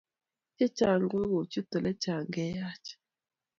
chechang 0.55 1.05
che 1.11 1.17
kochut 1.31 1.71
ole 1.77 1.91
chang 2.03 2.27
cheyach 2.33 2.87